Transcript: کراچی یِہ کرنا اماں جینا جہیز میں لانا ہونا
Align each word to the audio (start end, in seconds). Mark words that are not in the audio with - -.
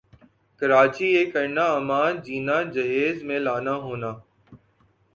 کراچی 0.59 1.07
یِہ 1.15 1.23
کرنا 1.33 1.65
اماں 1.77 2.07
جینا 2.23 2.57
جہیز 2.73 3.17
میں 3.27 3.39
لانا 3.45 3.73
ہونا 3.85 4.11